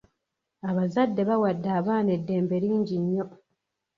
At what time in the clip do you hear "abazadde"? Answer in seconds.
0.69-1.21